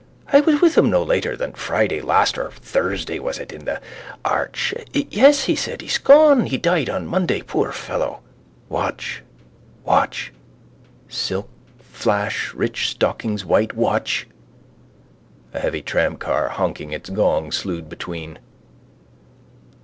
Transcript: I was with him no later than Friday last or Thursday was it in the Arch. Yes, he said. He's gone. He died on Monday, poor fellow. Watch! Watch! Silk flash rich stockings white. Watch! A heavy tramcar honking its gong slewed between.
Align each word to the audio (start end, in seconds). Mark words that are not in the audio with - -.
I 0.33 0.41
was 0.41 0.59
with 0.61 0.79
him 0.79 0.89
no 0.89 1.03
later 1.03 1.35
than 1.37 1.53
Friday 1.53 2.01
last 2.01 2.35
or 2.35 2.49
Thursday 2.49 3.19
was 3.19 3.37
it 3.37 3.51
in 3.51 3.65
the 3.65 3.79
Arch. 4.25 4.73
Yes, 4.95 5.43
he 5.43 5.55
said. 5.55 5.81
He's 5.81 5.99
gone. 5.99 6.47
He 6.47 6.57
died 6.57 6.89
on 6.89 7.05
Monday, 7.05 7.43
poor 7.43 7.71
fellow. 7.71 8.21
Watch! 8.67 9.21
Watch! 9.83 10.33
Silk 11.07 11.49
flash 11.77 12.51
rich 12.55 12.89
stockings 12.89 13.45
white. 13.45 13.75
Watch! 13.75 14.25
A 15.53 15.59
heavy 15.59 15.83
tramcar 15.83 16.49
honking 16.49 16.91
its 16.91 17.11
gong 17.11 17.51
slewed 17.51 17.87
between. 17.87 18.39